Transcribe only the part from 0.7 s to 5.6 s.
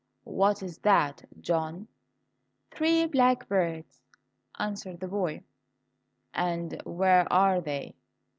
that, John?" "Three blackbirds," answered the boy.